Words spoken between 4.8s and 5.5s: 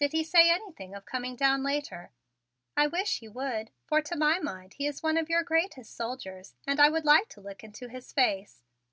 is one of your